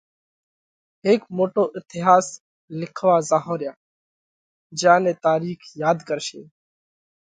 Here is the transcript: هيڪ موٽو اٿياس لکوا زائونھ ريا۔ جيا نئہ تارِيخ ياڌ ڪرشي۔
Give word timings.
هيڪ 1.05 1.21
موٽو 1.37 1.63
اٿياس 1.77 2.25
لکوا 2.79 3.15
زائونھ 3.29 3.57
ريا۔ 3.61 3.73
جيا 4.79 4.95
نئہ 5.03 5.13
تارِيخ 5.25 5.59
ياڌ 5.81 5.97
ڪرشي۔ 6.07 6.41